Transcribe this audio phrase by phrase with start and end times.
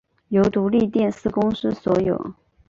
[0.29, 2.33] 由独立电视公司所有。